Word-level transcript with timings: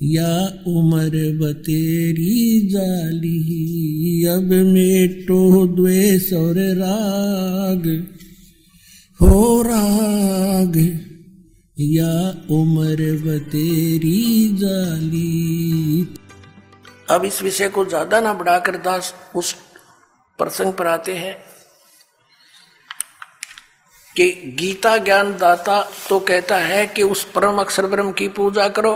या 0.00 0.34
उम्र 0.68 1.18
बतेरी 1.38 2.68
जाली 2.68 4.24
अब 4.26 4.52
मेटो 4.66 5.66
द्वेष 5.66 6.32
और 6.32 6.58
राग, 6.76 7.86
हो 9.20 9.62
राग। 9.62 10.76
या 11.76 12.14
उमर 12.50 13.00
बतेरी 13.20 14.48
जाली। 14.56 16.06
अब 17.10 17.24
इस 17.24 17.42
विषय 17.42 17.68
को 17.68 17.84
ज़्यादा 17.84 18.20
ना 18.20 18.32
बढ़ाकर 18.34 18.76
दास 18.76 19.14
उस 19.36 19.52
प्रसंग 20.38 20.72
पर 20.72 20.86
आते 20.86 21.14
हैं 21.14 21.36
कि 24.16 24.30
गीता 24.58 24.96
ज्ञान 24.98 25.32
दाता 25.32 25.80
तो 26.08 26.18
कहता 26.20 26.56
है 26.58 26.86
कि 26.86 27.02
उस 27.04 27.24
परम 27.32 27.60
अक्षर 27.60 27.86
ब्रह्म 27.86 28.12
की 28.12 28.28
पूजा 28.28 28.68
करो। 28.68 28.94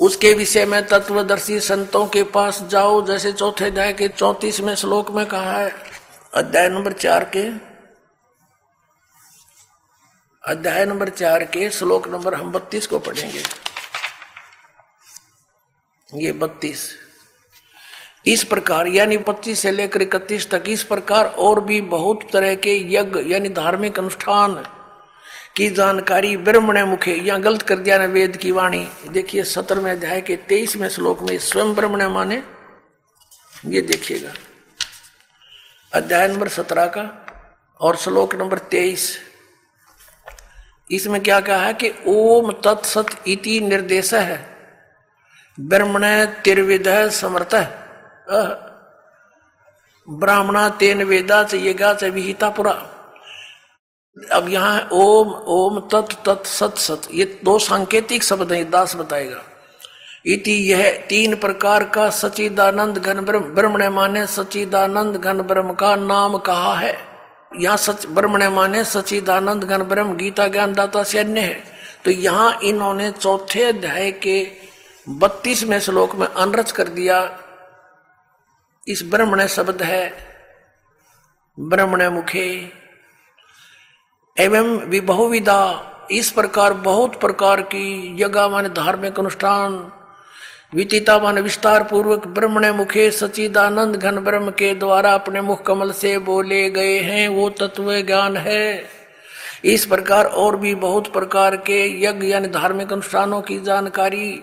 उसके 0.00 0.32
विषय 0.34 0.64
में 0.66 0.86
तत्वदर्शी 0.86 1.60
संतों 1.60 2.06
के 2.06 2.22
पास 2.22 2.62
जाओ, 2.62 3.06
जैसे 3.06 3.32
चौथे 3.32 3.64
अध्याय 3.64 3.92
के 3.92 4.08
चौतीसवें 4.08 4.74
श्लोक 4.74 5.10
में 5.10 5.26
कहा 5.26 5.52
है। 5.52 5.72
अध्याय 6.34 6.68
नंबर 6.68 6.92
चार 6.92 7.24
के, 7.36 7.48
अध्याय 10.44 10.84
नंबर 10.84 11.08
चार 11.08 11.44
के 11.44 11.70
श्लोक 11.70 12.08
नंबर 12.08 12.34
हम 12.34 12.52
बत्तीस 12.52 12.86
को 12.86 12.98
पढ़ेंगे। 12.98 13.42
ये 16.14 16.32
बत्तीस। 16.32 16.90
इस 18.26 18.44
प्रकार, 18.44 18.86
यानी 18.86 19.16
पच्चीस 19.18 19.58
से 19.58 19.70
लेकर 19.70 20.02
इकतीस 20.02 20.50
तक, 20.50 20.64
इस 20.68 20.82
प्रकार 20.84 21.26
और 21.26 21.60
भी 21.60 21.80
बहुत 21.80 22.28
तरह 22.32 22.54
के 22.54 22.76
यज्ञ, 22.94 23.20
यानी 23.32 23.48
धार्मिक 23.48 23.98
अनुष्ठान 23.98 24.62
की 25.56 25.68
जानकारी 25.70 26.36
ब्रह्मण 26.36 26.80
मुखे? 26.82 27.12
या 27.14 27.36
गलत 27.38 27.62
कर 27.62 27.78
दिया 27.78 27.98
ना 27.98 28.04
वेद 28.04 28.36
की 28.36 28.50
वाणी? 28.52 28.86
देखिए, 29.08 29.42
सत्रहवें 29.44 29.90
अध्याय 29.92 30.20
के 30.20 30.36
तेईसवें 30.48 30.88
श्लोक 30.88 31.22
में 31.22 31.38
स्वयं 31.38 31.74
ब्रह्मण 31.74 32.02
माने, 32.04 32.42
ये 33.66 33.80
देखिएगा। 33.80 34.32
अध्याय 35.92 36.26
नंबर 36.28 36.48
सत्रह 36.48 36.86
का 36.86 37.04
और 37.80 37.96
श्लोक 37.96 38.34
नंबर 38.34 38.58
तेईस। 38.70 39.18
इसमें 40.90 41.20
क्या 41.22 41.38
कहा 41.40 41.58
है 41.58 41.74
कि 41.74 41.92
ओम 42.06 42.50
तत्सत 42.64 43.06
इति 43.26 43.60
निर्देश 43.60 44.12
है 44.14 44.38
ब्रह्मण 45.58 46.04
तिर्विद 46.44 46.88
समर्थ। 47.12 47.54
ब्राह्मणा 50.08 50.68
तेन 50.80 51.02
वेदा 51.02 51.42
च 51.44 51.54
येगा 51.56 51.94
च 51.94 52.04
विहिता 52.04 52.50
पुरा। 52.50 52.74
अब 54.16 54.48
यहाँ 54.48 54.88
ओम 54.92 55.28
ओम, 55.28 55.78
तत् 55.82 56.12
तत्, 56.24 56.46
सत 56.46 56.76
सत, 56.78 57.08
ये 57.12 57.24
दो 57.44 57.58
सांकेतिक 57.58 58.22
शब्द 58.22 58.52
है 58.52 58.64
दास 58.70 58.94
बताएगा। 58.96 59.42
इति 60.26 60.52
यह 60.70 61.06
तीन 61.08 61.34
प्रकार 61.36 61.84
का 61.84 62.08
सचिदानंद 62.10 62.98
घन 62.98 63.20
ब्रह्म 63.20 63.54
ब्रह्मण 63.54 63.88
माने 63.88 64.26
सचिदानंद 64.26 65.16
घन 65.16 65.40
ब्रह्म 65.42 65.72
का 65.74 65.94
नाम 65.96 66.36
कहा 66.38 66.74
है। 66.74 66.94
यहाँ 67.60 67.76
सच 67.76 68.06
ब्रह्मण 68.06 68.46
माने 68.50 68.84
सचिदानंद 68.84 69.64
घन 69.64 69.82
ब्रह्म, 69.82 70.16
गीता 70.16 70.46
ज्ञान 70.48 70.72
दाता 70.74 71.02
से 71.02 71.18
अन्य 71.18 71.40
है। 71.40 71.62
तो 72.04 72.10
यहाँ 72.10 72.58
इन्होंने 72.62 73.10
चौथे 73.10 73.62
अध्याय 73.64 74.10
के 74.12 74.36
बत्तीसवें 75.06 75.78
श्लोक 75.80 76.14
में 76.16 76.26
अनरच 76.26 76.72
कर 76.72 76.88
दिया, 76.90 77.18
इस 78.86 79.02
ब्रह्मण 79.04 79.46
शब्द 79.48 79.82
है 79.82 80.06
ब्रह्मण 81.58 82.08
मुखे 82.10 82.48
एवं 84.36 84.68
विबहुविदा 84.90 86.08
इस 86.10 86.30
प्रकार, 86.30 86.72
बहुत 86.74 87.20
प्रकार 87.20 87.60
की 87.62 88.22
यज्ञ 88.22 88.38
मान 88.50 88.66
धार्मिक 88.68 89.18
अनुष्ठान 89.20 89.92
वितिता 90.74 91.18
मान 91.18 91.38
विस्तार 91.38 91.82
पूर्वक 91.82 92.26
ब्रह्मण 92.28 92.66
मुखे 92.72 93.10
सचिदानंद 93.10 93.96
घन 93.96 94.18
ब्रह्म 94.18 94.50
के 94.50 94.74
द्वारा 94.74 95.12
अपने 95.14 95.40
मुख 95.40 95.64
कमल 95.66 95.92
से 95.92 96.18
बोले 96.18 96.68
गए 96.70 96.98
हैं, 96.98 97.28
वो 97.28 97.48
तत्व 97.50 97.92
ज्ञान 98.00 98.36
है। 98.36 98.84
इस 99.64 99.86
प्रकार 99.86 100.24
और 100.24 100.56
भी 100.56 100.74
बहुत 100.74 101.12
प्रकार 101.12 101.56
के 101.56 102.02
यज्ञ 102.04 102.26
यानी 102.26 102.48
धार्मिक 102.48 102.92
अनुष्ठानों 102.92 103.40
की 103.42 103.60
जानकारी, 103.60 104.42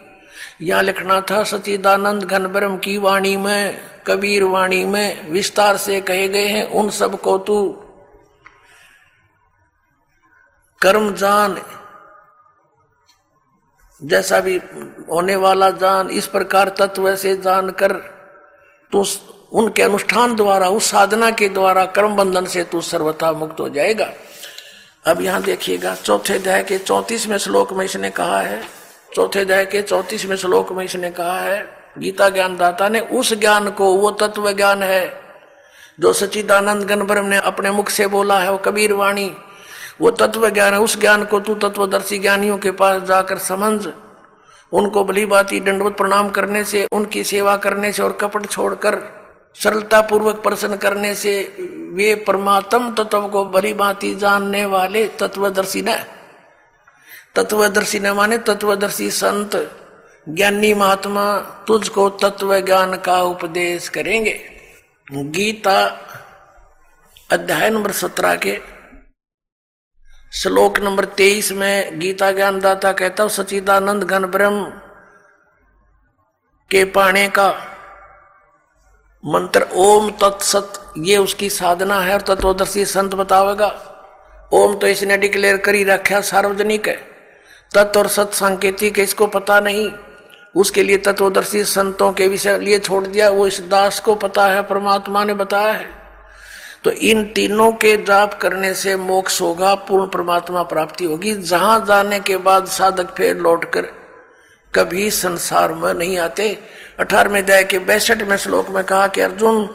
यहाँ 0.62 0.84
लिखना 0.84 1.22
था 1.22 1.44
सचिदानंद 1.44 2.24
घन 2.24 2.48
ब्रह्म 2.48 2.78
की 2.78 2.98
वाणी 2.98 3.38
में, 3.38 3.78
कबीर 4.08 4.44
वाणी 4.44 4.84
में 4.86 5.32
विस्तार 5.32 5.78
से 5.78 6.02
कहे 6.02 6.28
गए 6.28 6.48
हैं, 6.48 6.66
उन 6.66 6.90
सबको 6.90 7.38
तू 7.38 7.81
कर्म 10.82 11.14
जान, 11.16 11.62
जैसा 14.02 14.40
भी 14.40 14.56
होने 15.12 15.36
वाला 15.36 15.70
जान, 15.72 16.10
इस 16.10 16.28
प्रकार 16.28 16.70
तत्व 16.78 17.16
से 17.16 17.36
जान 17.38 17.70
कर 17.72 17.94
तू 18.92 19.04
उनके 19.52 19.84
अनुष्ठान 19.84 20.36
द्वारा, 20.36 20.70
उस 20.70 20.90
साधना 20.92 21.30
के 21.32 21.50
द्वारा 21.50 21.86
कर्म 21.88 22.16
बंधन 22.16 22.46
से 22.46 22.64
तू 22.64 22.82
सर्वथा 22.82 23.32
मुक्त 23.34 23.60
हो 23.60 23.68
जाएगा। 23.70 24.10
अब 25.06 25.22
यहाँ 25.22 25.42
देखिएगा, 25.44 25.94
चौथे 25.96 26.34
अध्याय 26.36 26.64
के 26.64 26.78
चौतीसवें 26.78 27.38
श्लोक 27.38 27.74
में 27.74 27.84
इसने 27.86 28.10
कहा 28.10 28.40
है, 28.40 28.62
चौथे 29.16 29.40
अध्याय 29.40 29.66
के 29.66 29.82
चौतीसवें 29.82 30.36
श्लोक 30.36 30.72
में 30.72 30.84
इसने 30.86 31.12
कहा 31.12 31.40
है, 31.40 31.62
गीता 31.98 32.30
ज्ञान 32.30 32.58
दाता 32.58 32.90
ने 32.90 33.00
उस 33.00 33.34
ज्ञान 33.34 33.70
को, 33.72 33.94
वो 33.96 34.12
तत्व 34.12 34.52
ज्ञान 34.52 34.84
है, 34.84 35.14
जो 36.00 36.14
सचिदानंद 36.14 36.84
गणब्रह्म 36.84 37.26
ने 37.26 37.38
अपने 37.38 37.72
मुख 37.72 37.90
से 37.90 38.08
बोला 38.08 38.40
है, 38.40 38.52
वो 38.52 38.58
कबीर 38.58 38.94
वाणी 38.94 39.32
वो 40.02 40.12
तत्व 40.12 40.50
ज्ञान 40.50 40.74
है, 40.74 40.80
उस 40.80 41.00
ज्ञान 41.00 41.26
को 41.26 41.40
तू 41.40 41.56
तत्वदर्शी 41.56 42.18
ज्ञानियों 42.18 42.58
के 42.58 42.72
पास 42.72 43.02
जाकर 43.02 43.38
समझ। 43.38 43.88
उनको 44.74 45.04
भली 45.04 45.26
बाती 45.26 45.60
दंडवत 45.60 45.98
प्रणाम 45.98 46.30
करने 46.30 46.64
से, 46.64 46.88
उनकी 46.92 47.24
सेवा 47.24 47.58
करने 47.58 47.92
से 47.92 48.04
और 48.04 48.12
कपट 48.12 48.50
छोड़कर 48.50 49.22
सरलता 49.56 50.02
पूर्वक 50.02 50.36
प्रश्न 50.36 50.76
करने 50.76 51.16
से, 51.16 51.56
वे 51.94 52.16
परमात्म 52.16 52.94
तत्व 52.94 53.28
को 53.28 53.46
भली 53.46 53.74
बाती 53.74 54.16
जानने 54.16 54.66
वाले 54.66 55.08
तत्वदर्शी 55.08 55.82
न। 55.82 55.96
तत्वदर्शी 57.36 58.00
न 58.00 58.08
माने 58.08 58.38
तत्वदर्शी 58.38 59.12
संत। 59.12 59.78
ज्ञानी 60.30 60.74
महात्मा 60.74 61.38
तुझको 61.68 62.10
तत्व 62.10 62.60
ज्ञान 62.60 62.98
का 62.98 63.22
उपदेश 63.22 63.90
करेंगे। 63.90 64.42
गीता 65.14 66.08
अध्याय 67.32 67.70
नंबर 67.70 67.92
सत्रह 67.92 68.36
के 68.36 68.81
श्लोक 70.32 70.80
नंबर 70.80 71.06
तेईस 71.06 71.52
में 71.52 72.00
गीता 72.00 72.32
ज्ञान 72.32 72.60
दाता 72.60 72.92
कहता 72.92 73.24
हूँ 73.24 73.30
सचिदानंद 73.30 74.04
घन 74.04 74.26
ब्रह्म 74.26 74.66
के 76.72 76.84
पाने 76.86 77.28
का 77.28 77.50
मंत्र, 79.24 79.68
ओम 79.74 80.10
तत्सत, 80.12 80.94
ये 80.98 81.18
उसकी 81.18 81.50
साधना 81.50 82.00
है 82.00 82.14
और 82.14 82.22
तत्वदर्शी 82.22 82.86
संत 82.86 83.16
बतावेगा। 83.16 83.68
ओम 84.54 84.76
तो 84.76 84.88
इसने 84.88 85.18
डिक्लेयर 85.18 85.58
करी 85.58 85.84
रखा 85.84 86.22
सार्वजनिक 86.22 86.88
है। 86.88 86.96
तत्व 87.74 88.00
और 88.00 88.08
सत 88.08 88.32
सांकेतिक 88.34 88.98
है, 88.98 89.04
इसको 89.04 89.28
पता 89.28 89.60
नहीं। 89.60 89.92
उसके 90.56 90.84
लिए 90.84 90.98
तत्वदर्शी 90.98 91.64
संतों 91.64 92.14
के 92.14 92.28
विषय 92.28 92.58
लिए 92.58 92.80
छोड़ 92.80 93.08
दिया, 93.08 93.30
वो 93.30 93.48
इस 93.48 93.62
दास 93.62 94.00
को 94.00 94.16
पता 94.16 94.48
है, 94.48 94.64
परमात्मा 94.64 95.24
ने 95.24 95.34
बताया 95.34 95.74
है। 95.74 96.01
तो 96.84 96.92
इन 96.92 97.34
तीनों 97.34 97.72
के 97.72 97.98
जाप 97.98 98.34
करने 98.34 98.74
से 98.74 98.96
मोक्ष 98.96 99.42
होगा, 99.42 99.76
पूर्ण 99.76 100.08
परमात्मा 100.08 100.64
प्राप्ति 100.64 101.06
होगी। 101.06 101.36
जहाँ 101.36 101.86
जाने 101.86 102.20
के 102.20 102.38
बाद 102.38 102.66
साधक 102.66 103.16
फिर 103.16 103.38
लौटकर 103.38 103.82
कभी 104.76 105.12
संसार 105.12 105.74
में 105.74 105.94
नहीं 105.94 106.18
आते। 106.18 106.60
अठारहवें 107.00 107.42
अध्याय 107.42 107.64
के 107.64 107.80
बैसठ 107.80 108.22
में 108.22 108.38
श्लोक 108.38 108.70
में 108.70 108.84
कहा 108.84 109.08
कि, 109.08 109.22
अर्जुन, 109.22 109.68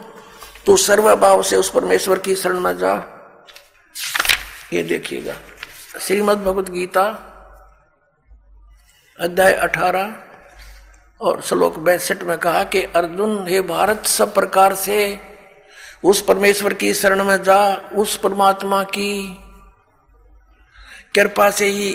तू 0.65 0.77
सर्वभाव 0.77 1.43
से 1.43 1.55
उस 1.55 1.71
परमेश्वर 1.71 2.19
की 2.19 2.35
शरण 2.35 2.59
में 2.59 2.77
जा। 2.77 2.93
ये 4.73 4.83
देखिएगा। 4.83 5.33
श्रीमद 6.01 6.37
भगवत 6.37 6.69
गीता, 6.69 7.33
अध्याय 9.19 9.53
अठारह 9.53 10.15
और 11.21 11.41
श्लोक 11.41 11.79
बैसठ 11.79 12.23
में 12.23 12.37
कहा 12.37 12.63
कि, 12.63 12.83
अर्जुन, 12.83 13.47
हे 13.47 13.61
भारत, 13.61 14.05
सब 14.05 14.33
प्रकार 14.33 14.75
से 14.75 15.19
उस 16.03 16.21
परमेश्वर 16.21 16.73
की 16.73 16.93
शरण 16.93 17.23
में 17.23 17.43
जा, 17.43 17.75
उस 17.75 18.17
परमात्मा 18.17 18.83
की 18.83 19.43
कृपा 21.15 21.49
से 21.51 21.65
ही 21.65 21.91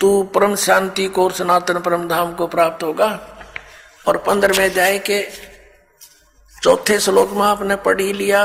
तू 0.00 0.22
परम 0.34 0.54
शांति 0.56 1.06
को 1.06 1.24
और 1.24 1.32
सनातन 1.32 1.78
परम 1.80 2.08
धाम 2.08 2.32
को 2.34 2.46
प्राप्त 2.46 2.82
होगा। 2.82 3.08
और 4.08 4.18
पंद्रहवें 4.18 4.72
जाए 4.72 4.98
के 4.98 5.22
चौथे 6.62 6.98
श्लोक 7.00 7.30
में 7.30 7.42
आपने 7.42 7.76
पढ़ 7.76 8.00
ही 8.00 8.12
लिया 8.12 8.44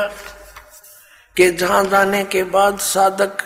कि 1.37 1.51
जहाँ 1.51 1.83
जाने 1.85 2.23
के 2.23 2.43
बाद 2.43 2.79
साधक 2.79 3.37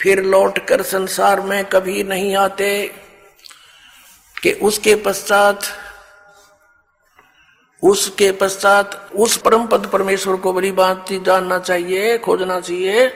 फिर 0.00 0.22
लौट 0.24 0.58
कर 0.66 0.82
संसार 0.82 1.40
में 1.40 1.64
कभी 1.64 2.02
नहीं 2.04 2.34
आते, 2.36 2.70
कि 4.42 4.52
उसके 4.52 4.94
पश्चात 4.96 5.62
उसके 7.82 8.32
पश्चात 8.32 9.10
उस 9.16 9.36
परम 9.36 9.66
पद 9.66 9.86
परमेश्वर 9.86 10.36
को 10.36 10.52
बड़ी 10.52 10.72
बात 10.72 11.12
जानना 11.12 11.58
चाहिए, 11.58 12.18
खोजना 12.18 12.60
चाहिए, 12.60 13.12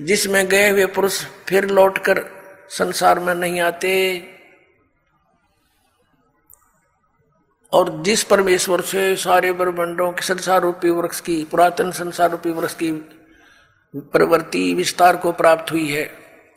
जिसमें 0.00 0.48
गए 0.48 0.70
हुए 0.70 0.86
पुरुष 0.86 1.24
फिर 1.48 1.70
लौटकर 1.70 2.24
संसार 2.70 3.18
में 3.18 3.34
नहीं 3.34 3.60
आते। 3.60 3.92
और 7.72 8.02
जिस 8.02 8.22
परमेश्वर 8.24 8.80
से 8.80 9.16
सारे 9.16 9.52
ब्रह्मंडों 9.52 10.12
के 10.12 10.22
संसार 10.22 10.62
रूपी 10.62 10.90
वृक्ष 10.90 11.20
की, 11.20 11.44
पुरातन 11.44 11.90
संसार 11.90 12.30
रूपी 12.30 12.50
वृक्ष 12.50 12.74
की 12.74 12.92
प्रवृत्ति, 13.94 14.74
विस्तार 14.74 15.16
को 15.16 15.32
प्राप्त 15.32 15.72
हुई 15.72 15.88
है, 15.88 16.10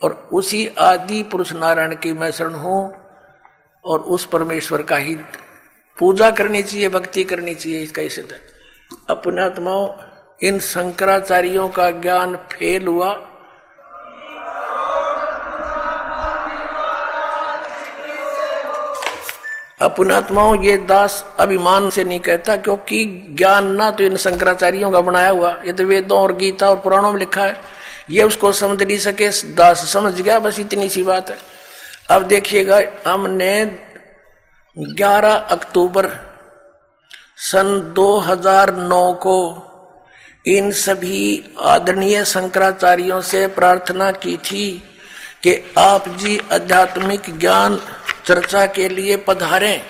और 0.03 0.29
उसी 0.33 0.67
आदि 0.67 1.23
पुरुष 1.23 1.53
नारायण 1.53 1.95
की 1.95 2.13
मैं 2.13 2.31
शरण 2.31 2.53
हूँ, 2.53 2.93
और 3.85 3.99
उस 3.99 4.25
परमेश्वर 4.25 4.81
का 4.81 4.97
ही 4.97 5.15
पूजा 5.99 6.29
करनी 6.31 6.63
चाहिए, 6.63 6.89
भक्ति 6.89 7.23
करनी 7.23 7.55
चाहिए, 7.55 7.81
इसका 7.81 8.01
इसे 8.01 8.27
अपने 9.09 9.41
आत्माओं 9.41 9.87
इन 10.41 10.59
शंकराचार्यों 10.59 11.67
का 11.69 11.89
ज्ञान 11.91 12.35
फेल 12.35 12.87
हुआ। 12.87 13.09
अपनात्माओं, 19.81 20.63
ये 20.63 20.77
दास 20.77 21.25
अभिमान 21.39 21.89
से 21.89 22.03
नहीं 22.03 22.19
कहता, 22.19 22.55
क्योंकि 22.55 23.05
ज्ञान 23.37 23.67
ना 23.75 23.91
तो 23.91 24.03
इन 24.03 24.15
शंकराचार्यों 24.17 24.91
का 24.91 25.01
बनाया 25.01 25.29
हुआ। 25.29 25.51
ये 25.65 25.73
तो 25.73 25.83
वेदों 25.83 26.19
और 26.19 26.35
गीता 26.35 26.69
और 26.69 26.75
पुराणों 26.75 27.11
में 27.11 27.19
लिखा 27.19 27.43
है। 27.43 27.61
ये 28.09 28.23
उसको 28.23 28.51
समझ 28.51 28.83
नहीं 28.83 28.97
सके, 28.97 29.29
दास 29.53 29.85
समझ 29.93 30.21
गया, 30.21 30.39
बस 30.39 30.59
इतनी 30.59 30.89
सी 30.89 31.03
बात 31.03 31.29
है। 31.29 31.37
अब 32.09 32.23
देखिएगा, 32.23 32.81
हमने 33.07 33.65
11 34.77 35.35
अक्टूबर 35.35 36.09
सन 37.37 37.93
2009 37.95 39.13
को 39.13 39.65
इन 40.47 40.71
सभी 40.71 41.45
आदरणीय 41.61 42.25
शंकराचार्यों 42.25 43.21
से 43.21 43.47
प्रार्थना 43.47 44.11
की 44.11 44.37
थी 44.37 44.83
कि 45.43 45.73
आप 45.77 46.09
जी 46.09 46.41
आध्यात्मिक 46.51 47.39
ज्ञान 47.39 47.81
चर्चा 48.25 48.65
के 48.65 48.89
लिए 48.89 49.15
पधारें। 49.17 49.81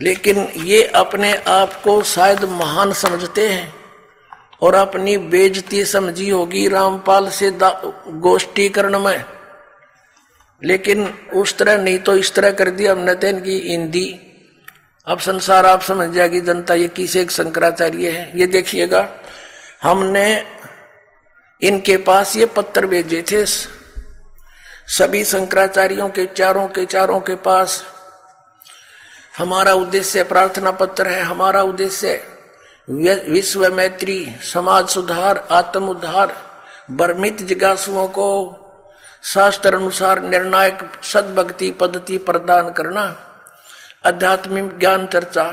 लेकिन 0.00 0.52
ये 0.56 0.82
अपने 0.82 1.34
आप 1.34 1.82
को 1.82 2.02
शायद 2.02 2.44
महान 2.44 2.92
समझते 2.92 3.48
हैं 3.48 3.74
और 4.62 4.74
अपनी 4.74 5.16
बेजती 5.18 5.84
समझी 5.84 6.30
होगी 6.30 6.68
रामपाल 6.68 7.28
से 7.28 7.50
गोष्ठीकरण 8.08 8.98
में। 8.98 9.24
लेकिन 10.64 11.06
उस 11.34 11.56
तरह 11.58 11.76
नहीं 11.78 11.98
तो 11.98 12.16
इस 12.16 12.34
तरह 12.34 12.50
कर 12.52 12.70
दिया 12.70 12.92
हमने 12.92 13.14
तो 13.14 13.26
इनकी 13.26 13.58
हिंदी 13.60 14.08
अब 15.06 15.18
संसार 15.20 15.66
आप 15.66 15.82
समझ 15.82 16.08
जाएगी 16.10 16.40
जनता, 16.40 16.74
ये 16.74 16.88
किसे 16.88 17.20
एक 17.20 17.30
शंकराचार्य 17.30 18.10
है? 18.10 18.30
ये 18.38 18.46
देखिएगा, 18.46 19.08
हमने 19.82 20.44
इनके 21.62 21.96
पास 21.96 22.36
ये 22.36 22.46
पत्र 22.46 22.86
भेजे 22.86 23.22
थे। 23.22 23.44
सभी 24.88 25.24
शंकराचार्यों 25.24 26.08
के 26.08 26.26
चारों 26.26 26.66
के 26.68 26.84
चारों 26.86 27.20
के 27.20 27.34
पास 27.40 27.82
हमारा 29.38 29.72
उद्देश्य 29.74 30.22
प्रार्थना 30.24 30.70
पत्र 30.72 31.06
है, 31.06 31.20
हमारा 31.22 31.62
उद्देश्य 31.62 32.20
विश्व 32.88 33.68
मैत्री, 33.74 34.36
समाज 34.44 34.88
सुधार, 34.88 35.46
आत्म 35.50 35.88
उद्धार 35.88 36.34
बर्मित 36.90 37.42
जिज्ञासुओं 37.42 38.08
को 38.08 38.28
शास्त्र 39.24 39.74
अनुसार 39.74 40.20
निर्णायक 40.22 40.78
सदभक्ति 41.02 41.70
पद्धति 41.70 42.18
प्रदान 42.18 42.70
करना, 42.72 43.04
आध्यात्मिक 44.06 44.78
ज्ञान 44.78 45.06
चर्चा, 45.06 45.44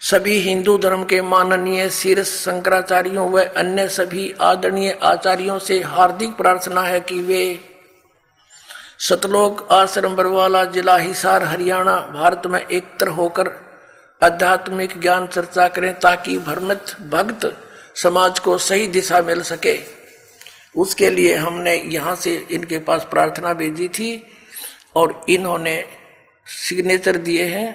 सभी 0.00 0.38
हिंदू 0.38 0.78
धर्म 0.78 1.04
के 1.04 1.22
माननीय 1.22 1.90
शीर्ष 1.90 2.28
शंकराचार्यों 2.28 3.30
व 3.30 3.44
अन्य 3.44 3.88
सभी 3.88 4.34
आदरणीय 4.40 4.98
आचार्यों 5.02 5.58
से 5.58 5.82
हार्दिक 5.82 6.36
प्रार्थना 6.36 6.82
है 6.82 7.00
कि 7.00 7.20
वे 7.20 7.60
सतलोक 8.98 9.72
आश्रम 9.72 10.16
बरवाला 10.16 10.64
जिला 10.64 10.96
हिसार, 10.96 11.42
हरियाणा, 11.42 11.96
भारत 11.96 12.42
में 12.46 12.66
एकत्र 12.66 13.08
होकर 13.08 13.50
आध्यात्मिक 14.22 15.00
ज्ञान 15.00 15.26
चर्चा 15.26 15.68
करें 15.68 15.98
ताकि 16.00 16.38
भ्रमित 16.38 16.96
भक्त 17.10 17.52
समाज 17.96 18.38
को 18.38 18.58
सही 18.58 18.86
दिशा 18.86 19.22
मिल 19.22 19.42
सके। 19.42 20.03
उसके 20.76 21.10
लिए 21.10 21.34
हमने 21.36 21.74
यहाँ 21.74 22.14
से 22.16 22.34
इनके 22.50 22.78
पास 22.78 23.06
प्रार्थना 23.10 23.52
भेजी 23.52 23.88
थी 23.88 24.10
और 24.96 25.24
इन्होंने 25.28 25.84
सिग्नेचर 26.46 27.16
दिए 27.16 27.46
हैं 27.46 27.68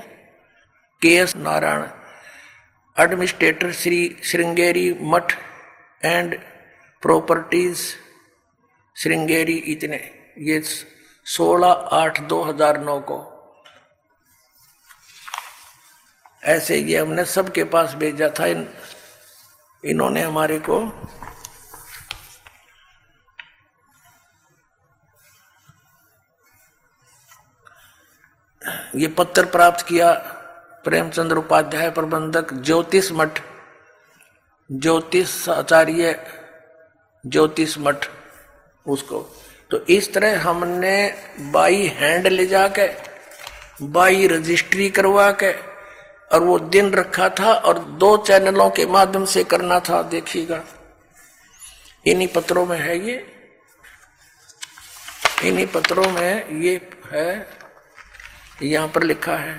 K 1.02 1.16
S 1.16 1.36
Narayan 1.36 1.84
administrator 2.98 3.72
Shri 3.72 4.18
Sringeri 4.24 4.98
Math 5.02 5.34
and 6.06 6.36
properties 7.04 7.82
Sringeri 8.96 9.56
इतने, 9.72 9.98
ये 10.38 10.62
सोलह 11.26 11.68
आठ 11.68 12.20
दो 12.22 12.42
हज़ार 12.44 12.80
नौ 12.82 13.00
को। 13.00 13.18
ऐसे 16.44 16.78
ये 16.78 16.98
हमने 16.98 17.26
सबके 17.26 17.64
पास 17.64 17.94
भेजा 17.94 18.30
था, 18.30 18.46
इन, 18.46 18.68
इन्होंने 19.84 20.22
हमारे 20.22 20.60
को 20.60 20.80
ये 28.96 29.08
पत्र 29.08 29.46
प्राप्त 29.46 29.86
किया 29.86 30.14
प्रेमचंद्र 30.84 31.38
उपाध्याय 31.38 31.90
प्रबंधक 31.90 32.54
ज्योतिष 32.54 33.12
मठ। 33.12 33.40
ज्योतिष 34.72 35.50
आचार्य 35.50 36.28
ज्योतिष 37.26 37.78
मठ 37.78 38.08
उसको। 38.88 39.36
तो 39.72 39.86
इस 39.86 40.14
तरह 40.14 40.42
हमने 40.42 41.16
बाई 41.40 41.88
हैंड 41.88 42.28
ले 42.28 42.46
जाके, 42.46 42.88
बाई 43.86 44.28
रजिस्ट्री 44.28 44.90
करवा 44.90 45.32
के, 45.32 45.52
और 46.32 46.44
वो 46.44 46.60
दिन 46.60 46.94
रखा 46.94 47.30
था 47.30 47.54
और 47.54 47.80
दो 47.80 48.18
चैनलों 48.18 48.70
के 48.70 48.86
माध्यम 48.86 49.26
से 49.26 49.44
करना 49.44 49.80
था, 49.80 50.02
देखिएगा। 50.02 50.64
इन्हीं 52.08 52.28
पत्रों 52.28 52.66
में 52.66 52.80
है 52.80 53.08
ये। 53.08 53.26
इन्हीं 55.44 55.68
पत्रों 55.68 56.10
में 56.10 56.50
ये 56.50 56.90
है 57.12 57.59
यहाँ 58.62 58.88
पर 58.88 59.04
लिखा 59.04 59.36
है। 59.36 59.58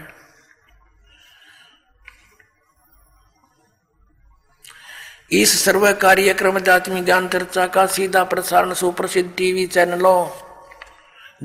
इस 5.33 5.65
सर्व 5.65 5.91
कार्यक्रम 5.93 6.59
जातमी 6.59 7.01
ज्ञान 7.01 7.29
चर्चा 7.29 7.67
का 7.67 7.85
सीधा 7.87 8.23
प्रसारण 8.25 8.73
सुप्रसिद्ध 8.75 9.31
टीवी 9.37 9.67
चैनलों 9.67 10.29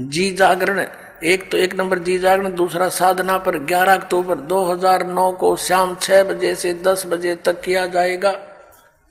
जी 0.09 0.29
जागरण, 0.31 0.79
एक 1.23 1.49
तो 1.51 1.57
एक 1.57 1.75
नंबर 1.75 1.99
जी 1.99 2.17
जागरण, 2.19 2.55
दूसरा 2.55 2.87
साधना 2.89 3.37
पर 3.37 3.57
11 3.65 3.93
अक्टूबर 3.93 4.35
2009 4.45 5.31
को 5.31 5.55
शाम 5.57 5.95
छह 5.95 6.23
बजे 6.23 6.53
से 6.55 6.73
10 6.83 7.05
बजे 7.05 7.35
तक 7.35 7.61
किया 7.61 7.85
जाएगा, 7.87 8.33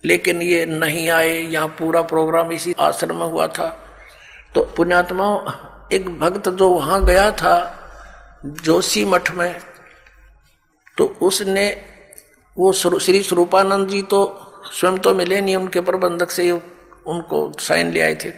लेकिन 0.05 0.43
ये 0.43 0.67
नहीं 0.67 1.09
आए। 1.11 1.31
यहाँ 1.31 1.69
पूरा 1.79 2.03
प्रोग्राम 2.03 2.53
इसी 2.53 2.75
आश्रम 2.79 3.17
में 3.17 3.27
हुआ 3.27 3.47
था। 3.49 3.69
तो 4.55 4.63
पुण्यात्मा 4.77 5.29
एक 5.93 6.09
भक्त 6.19 6.49
जो 6.49 6.69
वहाँ 6.69 7.05
गया 7.05 7.31
था 7.33 7.57
जोशी 8.45 9.05
मठ 9.05 9.31
में 9.31 9.61
तो 10.99 11.05
उसने 11.23 11.67
वो 12.57 12.73
श्री 12.73 13.23
स्वरूपानंद 13.23 13.89
जी 13.89 14.03
तो 14.03 14.21
स्वयं 14.73 14.99
तो 14.99 15.15
मिले 15.15 15.41
नहीं, 15.41 15.57
उनके 15.57 15.81
प्रबंधक 15.81 16.31
से 16.31 16.51
उनको 16.51 17.53
साइन 17.61 17.91
ले 17.93 18.01
आए 18.01 18.15
थे। 18.15 18.31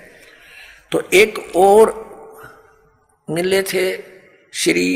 तो 0.92 1.02
एक 1.14 1.38
और 1.56 1.92
मिले 3.28 3.62
थे 3.62 3.84
श्री 4.52 4.88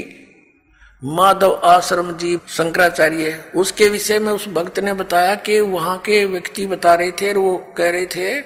माधव 1.03 1.55
आश्रम 1.65 2.13
जी 2.17 2.37
शंकराचार्य। 2.49 3.45
उसके 3.57 3.89
विषय 3.89 4.19
में 4.19 4.33
उस 4.33 4.49
भक्त 4.49 4.79
ने 4.79 4.93
बताया 4.93 5.35
कि 5.37 5.61
वहाँ 5.61 5.97
के 5.99 6.25
व्यक्ति 6.25 6.67
बता 6.67 6.95
रहे 6.95 7.11
थे 7.13 7.33
और 7.33 7.39
वो 7.39 7.57
कह 7.77 7.91
रहे 7.91 8.07
थे 8.07 8.41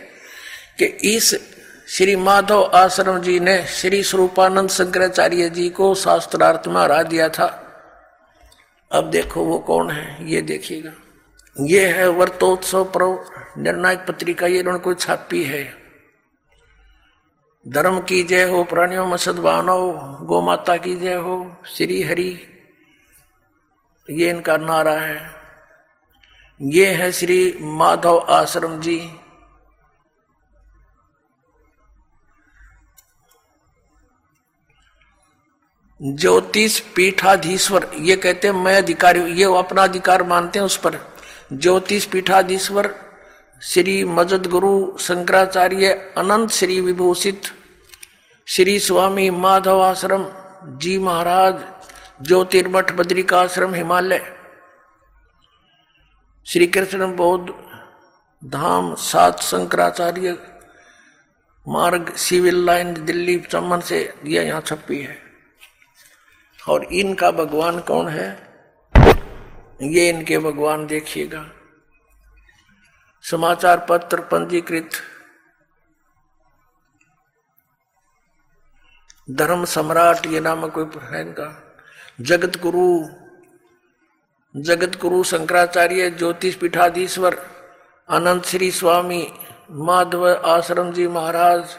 कि 0.79 0.85
इस 1.09 1.35
श्री 1.89 2.17
माधव 2.17 2.71
आश्रम 2.75 3.19
जी 3.21 3.41
ने 3.41 3.67
श्री 3.67 4.03
स्वरूपानंद 4.03 4.71
शंकराचार्य 4.71 5.51
जी 5.51 5.69
को 5.69 5.95
शास्त्रार्थ 5.95 6.69
में 6.69 6.81
हरा 6.81 7.03
दिया 7.03 7.29
था। 7.29 7.47
अब 8.93 9.11
देखो 9.11 9.45
वो 9.45 9.59
कौन 9.59 9.91
है, 9.91 10.31
ये 10.31 10.43
देखिएगा। 10.43 10.93
ये 11.61 11.87
है 11.87 12.09
वर्तोत्सव 12.09 12.85
पर्व 12.85 13.25
निर्णायक 13.59 14.07
पत्रिका, 14.09 14.47
ये 14.47 14.63
उनको 14.63 14.95
छापी 14.95 15.45
है। 15.45 15.65
धर्म 17.69 18.01
की 18.01 18.23
जय 18.23 18.43
हो, 18.43 18.65
प्राणियों 18.65 19.07
में 19.07 19.17
सद्भावना 19.17 19.73
हो 19.73 19.93
गौ 20.23 20.41
माता 20.41 20.77
की 20.77 20.97
जय 20.97 21.15
हो, 21.15 21.57
श्री 21.67 22.03
हरि, 22.03 22.47
ये 24.11 24.31
इनका 24.31 24.57
नारा 24.57 24.93
है। 24.93 25.31
ये 26.63 26.87
है 26.87 27.13
श्री 27.13 27.59
माधव 27.61 28.19
आश्रम 28.19 28.81
जी। 28.81 29.11
ज्योतिष 36.07 36.81
पीठाधीश्वर, 36.81 37.91
ये 37.99 38.17
कहते 38.17 38.49
हैं, 38.49 38.55
मैं 38.55 38.77
अधिकारी 38.77 39.21
ये 39.21 39.45
अपना 39.59 39.83
अधिकार 39.83 40.23
मानते 40.23 40.59
हैं 40.59 40.67
उस 40.67 40.77
पर। 40.77 40.99
ज्योतिष 41.53 42.05
पीठाधीश्वर, 42.05 42.95
श्री 43.63 44.05
मजद 44.05 44.47
गुरु 44.47 44.99
शंकराचार्य 44.99 46.15
अनंत 46.17 46.51
श्री 46.51 46.81
विभूषित, 46.81 47.43
श्री 48.47 48.79
स्वामी 48.79 49.31
माधव 49.31 49.81
आश्रम, 49.81 50.27
जी 50.79 50.99
महाराज, 50.99 51.65
ज्योतिर्मठ 52.23 52.93
बद्रिका 52.93 53.41
आश्रम, 53.41 53.75
हिमालय। 53.75 54.37
श्री 56.47 56.67
कृष्ण 56.67 57.17
बौद्ध 57.17 57.55
धाम, 58.51 58.95
सात 58.95 59.41
शंकराचार्य 59.41 60.39
मार्ग, 61.69 62.15
सिविल 62.15 62.67
लाइन, 62.67 63.05
दिल्ली 63.05 63.39
चमन 63.39 63.81
से 63.81 64.15
यह 64.25 64.43
यहाँ 64.43 64.61
छपी 64.61 65.01
है। 65.01 65.24
और 66.69 66.85
इनका 66.85 67.31
भगवान 67.31 67.81
कौन 67.81 68.09
है? 68.09 68.39
ये 69.83 70.09
इनके 70.09 70.39
भगवान 70.39 70.87
देखिएगा। 70.87 71.51
समाचार 73.23 73.87
पत्र 73.89 74.21
पंजीकृत। 74.21 74.91
धर्म 79.31 79.65
सम्राट 79.65 80.27
ये 80.27 80.41
नाम 80.41 80.69
कोई 80.69 80.91
है 81.03 81.21
इनका? 81.21 81.77
जगत 82.21 82.61
गुरु 82.61 83.09
जगत 84.57 85.01
गुरु 85.01 85.25
शंकराचार्य 85.25 86.11
ज्योतिष 86.11 86.55
पीठाधीश्वर, 86.55 87.47
अनंत 88.09 88.45
श्री 88.45 88.71
स्वामी, 88.71 89.33
माधव 89.71 90.35
आश्रम 90.35 90.93
जी 90.93 91.07
महाराज 91.09 91.79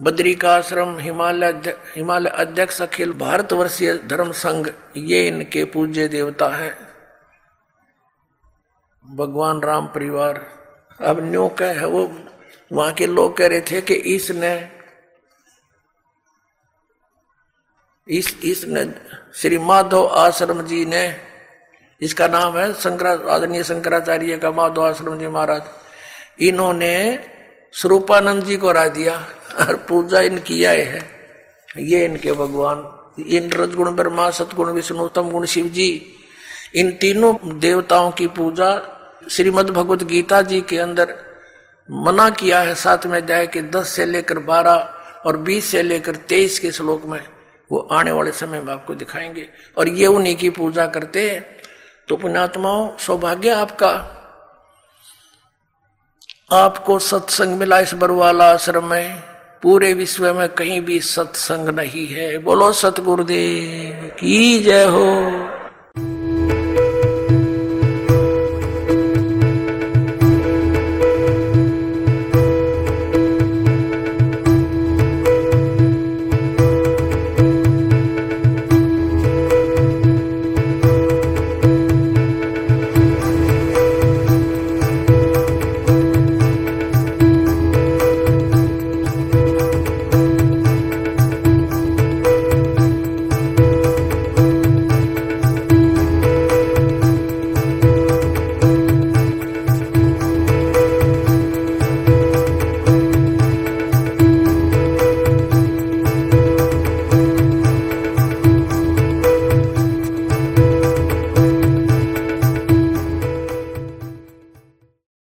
बद्रिकाश्रम 0.00 0.98
हिमालय 0.98 1.52
हिमालय 1.96 2.30
अध्यक्ष 2.30 2.80
अखिल 2.82 3.12
भारतवर्षीय 3.14 3.92
धर्म 4.06 4.32
संघ, 4.34 4.68
ये 4.96 5.26
इनके 5.28 5.64
पूज्य 5.64 6.08
देवता 6.08 6.48
हैं। 6.48 6.74
भगवान 9.04 9.60
राम 9.60 9.86
परिवार, 9.86 10.40
अब 11.00 11.20
न्यो 11.22 11.48
कह 11.58 11.78
है 11.80 11.86
वो, 11.86 12.10
वहाँ 12.70 12.92
के 12.92 13.06
लोग 13.06 13.36
कह 13.36 13.46
रहे 13.46 13.60
थे 13.60 13.80
कि 13.80 13.94
इसने 13.94 14.54
इस 18.06 18.36
इसने 18.44 18.84
श्री 19.34 19.58
माधव 19.58 20.06
आश्रम 20.16 20.62
जी 20.62 20.84
ने, 20.84 21.04
इसका 22.02 22.26
नाम 22.28 22.56
है 22.58 22.72
शंकरा, 22.74 23.12
आदरणीय 23.34 23.62
शंकराचार्य 23.64 24.38
का 24.38 24.50
माधव 24.50 24.86
आश्रम 24.86 25.18
जी 25.18 25.26
महाराज, 25.28 25.62
इन्होंने 26.40 26.94
स्वरूपानंद 27.74 28.44
जी 28.44 28.56
को 28.56 28.72
राय 28.72 28.90
दिया। 28.90 29.16
और 29.60 29.86
पूजा 29.88 30.20
इन 30.20 30.38
किया 30.38 30.70
है। 30.70 31.10
ये 31.78 32.04
इनके 32.04 32.32
भगवान, 32.32 32.92
इन 33.22 33.52
रजगुण, 33.52 33.90
ब्रह्मा, 33.90 34.30
सतगुण, 34.30 34.72
विष्णु 34.72 35.08
तम 35.08 35.30
गुण, 35.30 35.46
शिव 35.46 35.66
जी, 35.66 36.14
इन 36.74 36.92
तीनों 36.92 37.58
देवताओं 37.58 38.10
की 38.10 38.26
पूजा 38.26 38.92
श्रीमद 39.30 39.70
भगवत 39.70 40.02
गीता 40.02 40.42
जी 40.42 40.60
के 40.60 40.78
अंदर 40.78 41.18
मना 41.90 42.30
किया 42.30 42.60
है। 42.60 42.74
साथ 42.74 43.06
में 43.06 43.26
जाए 43.26 43.46
कि 43.46 43.62
दस 43.62 43.88
से 43.88 44.06
लेकर 44.06 44.38
बारह 44.38 44.94
और 45.26 45.36
बीस 45.36 45.64
से 45.64 45.82
लेकर 45.82 46.16
तेईस 46.16 46.58
के 46.58 46.72
श्लोक 46.72 47.04
में 47.04 47.24
वो 47.72 47.88
आने 47.92 48.10
वाले 48.10 48.32
समय 48.32 48.60
में 48.60 48.72
आपको 48.72 48.94
दिखाएँगे। 48.94 49.48
और 49.78 49.88
ये 49.88 50.06
उन्हीं 50.06 50.36
की 50.36 50.50
पूजा 50.50 50.86
करते 50.86 51.30
हैं। 51.30 51.58
तो 52.08 52.16
पुण्यात्माओं, 52.16 52.96
सौभाग्य 52.96 53.50
आपका। 53.50 54.12
आपको 56.52 56.98
सत्संग 56.98 57.58
मिला 57.58 57.80
इस 57.80 57.94
बरवाला 57.94 58.52
आश्रम 58.52 58.90
में। 58.90 59.35
पूरे 59.66 59.94
विश्व 59.94 60.34
में 60.34 60.48
कहीं 60.48 60.80
भी 60.80 61.00
सत्संग 61.00 61.68
नहीं 61.68 62.06
है। 62.06 62.38
बोलो 62.38 62.72
सतगुरुदेव 62.72 64.08
की 64.08 64.58
जय 64.58 64.84
हो। 64.84 65.30